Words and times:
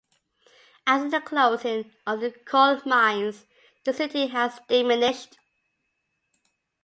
After 0.87 1.11
the 1.11 1.21
closing 1.21 1.91
of 2.07 2.21
the 2.21 2.31
coal 2.31 2.81
mines, 2.87 3.45
the 3.83 3.93
city 3.93 4.25
has 4.29 4.59
diminished. 4.67 5.37